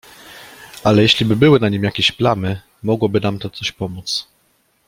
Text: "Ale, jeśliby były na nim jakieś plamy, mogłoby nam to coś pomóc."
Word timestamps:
"Ale, 0.83 1.01
jeśliby 1.01 1.35
były 1.35 1.59
na 1.59 1.69
nim 1.69 1.83
jakieś 1.83 2.11
plamy, 2.11 2.61
mogłoby 2.83 3.21
nam 3.21 3.39
to 3.39 3.49
coś 3.49 3.71
pomóc." 3.71 4.27